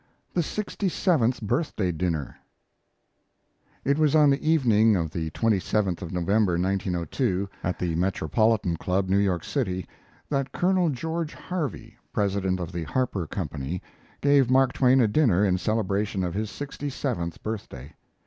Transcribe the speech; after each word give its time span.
THE 0.33 0.41
SIXTY 0.41 0.89
SEVENTH 0.89 1.43
BIRTHDAY 1.45 1.91
DINNER 1.91 2.35
It 3.85 3.99
was 3.99 4.15
on 4.15 4.31
the 4.31 4.41
evening 4.49 4.95
of 4.95 5.11
the 5.11 5.29
27th 5.29 6.01
of 6.01 6.11
November, 6.11 6.53
1902, 6.53 7.47
I 7.63 7.69
at 7.69 7.77
the 7.77 7.93
Metropolitan 7.95 8.77
Club, 8.77 9.09
New 9.09 9.19
York 9.19 9.43
City, 9.43 9.87
that 10.27 10.51
Col. 10.51 10.89
George 10.89 11.35
Harvey, 11.35 11.97
president 12.13 12.59
of 12.59 12.71
the 12.71 12.81
Harper 12.85 13.27
Company, 13.27 13.79
gave 14.21 14.49
Mark 14.49 14.73
Twain 14.73 14.99
a 15.01 15.07
dinner 15.07 15.45
in 15.45 15.59
celebration 15.59 16.23
of 16.23 16.33
his 16.33 16.49
sixty 16.49 16.89
seventh 16.89 17.43
birthday. 17.43 17.93